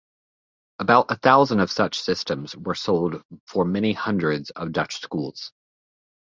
[0.79, 5.51] About a thousand of such systems were sold for many hundreds of Dutch schools.